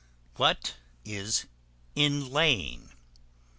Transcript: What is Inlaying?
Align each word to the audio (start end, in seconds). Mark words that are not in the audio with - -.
What 0.37 0.73
is 1.05 1.45
Inlaying? 1.95 2.95